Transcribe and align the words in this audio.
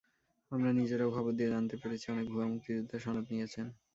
আমরা 0.51 0.69
নিজেরাও 0.73 1.15
খবর 1.15 1.31
নিয়ে 1.33 1.53
জানতে 1.53 1.75
পেরেছি, 1.81 2.05
অনেক 2.09 2.27
ভুয়া 2.31 2.47
মুক্তিযোদ্ধা 2.51 2.97
সনদ 2.99 3.25
নিয়েছেন। 3.31 3.65